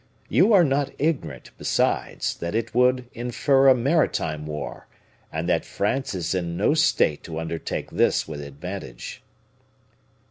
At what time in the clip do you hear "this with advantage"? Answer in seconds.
7.91-9.21